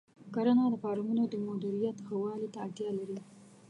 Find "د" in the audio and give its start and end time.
0.71-0.75, 1.29-1.33